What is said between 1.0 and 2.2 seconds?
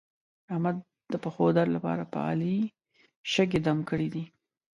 د پښو درد لپاره په